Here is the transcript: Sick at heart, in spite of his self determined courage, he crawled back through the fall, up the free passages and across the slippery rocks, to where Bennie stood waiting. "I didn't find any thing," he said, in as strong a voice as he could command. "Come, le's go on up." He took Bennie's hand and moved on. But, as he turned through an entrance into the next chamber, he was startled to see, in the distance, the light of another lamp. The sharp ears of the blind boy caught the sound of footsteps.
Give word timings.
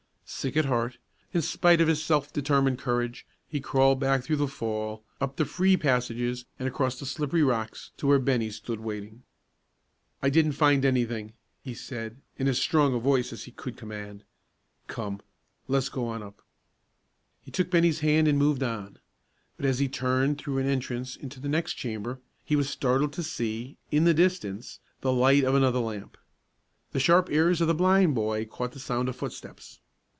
Sick 0.33 0.55
at 0.55 0.63
heart, 0.63 0.97
in 1.33 1.41
spite 1.41 1.81
of 1.81 1.89
his 1.89 2.01
self 2.01 2.31
determined 2.31 2.79
courage, 2.79 3.27
he 3.49 3.59
crawled 3.59 3.99
back 3.99 4.23
through 4.23 4.37
the 4.37 4.47
fall, 4.47 5.03
up 5.19 5.35
the 5.35 5.43
free 5.43 5.75
passages 5.75 6.45
and 6.57 6.69
across 6.69 6.97
the 6.97 7.05
slippery 7.05 7.43
rocks, 7.43 7.91
to 7.97 8.07
where 8.07 8.17
Bennie 8.17 8.49
stood 8.49 8.79
waiting. 8.79 9.23
"I 10.23 10.29
didn't 10.29 10.53
find 10.53 10.85
any 10.85 11.03
thing," 11.03 11.33
he 11.61 11.73
said, 11.73 12.15
in 12.37 12.47
as 12.47 12.59
strong 12.61 12.95
a 12.95 12.99
voice 12.99 13.33
as 13.33 13.43
he 13.43 13.51
could 13.51 13.75
command. 13.75 14.23
"Come, 14.87 15.19
le's 15.67 15.89
go 15.89 16.07
on 16.07 16.23
up." 16.23 16.41
He 17.41 17.51
took 17.51 17.69
Bennie's 17.69 17.99
hand 17.99 18.25
and 18.29 18.39
moved 18.39 18.63
on. 18.63 18.99
But, 19.57 19.65
as 19.65 19.79
he 19.79 19.89
turned 19.89 20.37
through 20.37 20.59
an 20.59 20.65
entrance 20.65 21.17
into 21.17 21.41
the 21.41 21.49
next 21.49 21.73
chamber, 21.73 22.21
he 22.45 22.55
was 22.55 22.69
startled 22.69 23.11
to 23.13 23.21
see, 23.21 23.75
in 23.91 24.05
the 24.05 24.13
distance, 24.13 24.79
the 25.01 25.11
light 25.11 25.43
of 25.43 25.55
another 25.55 25.79
lamp. 25.79 26.17
The 26.93 27.01
sharp 27.01 27.29
ears 27.29 27.59
of 27.59 27.67
the 27.67 27.75
blind 27.75 28.15
boy 28.15 28.45
caught 28.45 28.71
the 28.71 28.79
sound 28.79 29.09
of 29.09 29.17
footsteps. 29.17 29.81